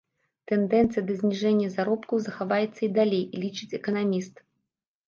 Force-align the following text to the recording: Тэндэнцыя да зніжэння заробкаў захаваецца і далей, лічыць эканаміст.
Тэндэнцыя 0.51 1.03
да 1.09 1.17
зніжэння 1.19 1.67
заробкаў 1.75 2.17
захаваецца 2.29 2.77
і 2.89 2.93
далей, 2.99 3.23
лічыць 3.45 3.73
эканаміст. 3.83 4.35